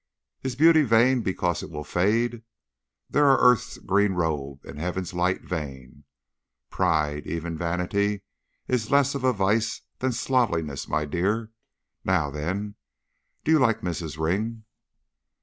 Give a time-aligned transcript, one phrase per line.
[0.41, 2.41] 'Is beauty vain because it will fade?
[3.07, 6.05] Then are earth's green robe and heaven's light vain.'
[6.71, 8.23] Pride, even vanity,
[8.67, 11.51] is less of a vice than slovenliness, my dear.
[12.03, 12.77] Now then,
[13.43, 14.17] do you like Mrs.
[14.17, 14.63] Ring?"